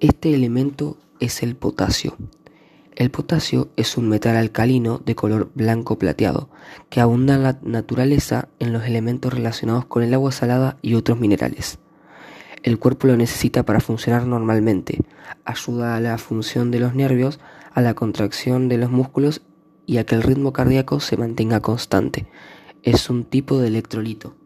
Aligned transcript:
Este 0.00 0.32
elemento 0.32 0.96
es 1.18 1.42
el 1.42 1.56
potasio. 1.56 2.16
El 2.94 3.10
potasio 3.10 3.70
es 3.74 3.96
un 3.96 4.08
metal 4.08 4.36
alcalino 4.36 4.98
de 5.04 5.16
color 5.16 5.50
blanco 5.56 5.98
plateado 5.98 6.50
que 6.88 7.00
abunda 7.00 7.34
en 7.34 7.42
la 7.42 7.58
naturaleza 7.62 8.48
en 8.60 8.72
los 8.72 8.84
elementos 8.84 9.34
relacionados 9.34 9.86
con 9.86 10.04
el 10.04 10.14
agua 10.14 10.30
salada 10.30 10.78
y 10.82 10.94
otros 10.94 11.18
minerales. 11.18 11.80
El 12.62 12.78
cuerpo 12.78 13.08
lo 13.08 13.16
necesita 13.16 13.64
para 13.64 13.80
funcionar 13.80 14.24
normalmente, 14.24 15.00
ayuda 15.44 15.96
a 15.96 16.00
la 16.00 16.16
función 16.16 16.70
de 16.70 16.78
los 16.78 16.94
nervios, 16.94 17.40
a 17.74 17.80
la 17.80 17.94
contracción 17.94 18.68
de 18.68 18.78
los 18.78 18.92
músculos 18.92 19.42
y 19.84 19.96
a 19.96 20.06
que 20.06 20.14
el 20.14 20.22
ritmo 20.22 20.52
cardíaco 20.52 21.00
se 21.00 21.16
mantenga 21.16 21.58
constante. 21.58 22.28
Es 22.84 23.10
un 23.10 23.24
tipo 23.24 23.58
de 23.58 23.66
electrolito. 23.66 24.36